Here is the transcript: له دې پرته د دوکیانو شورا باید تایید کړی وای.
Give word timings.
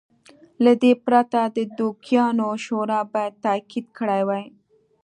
له 0.63 0.71
دې 0.81 0.93
پرته 1.05 1.39
د 1.57 1.57
دوکیانو 1.79 2.49
شورا 2.65 3.01
باید 3.13 3.33
تایید 3.43 3.85
کړی 3.97 4.21
وای. 4.27 4.45